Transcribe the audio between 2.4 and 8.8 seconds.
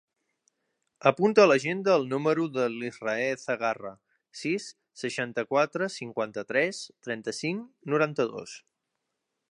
de l'Israe Zarraga: sis, seixanta-quatre, cinquanta-tres, trenta-cinc, noranta-dos.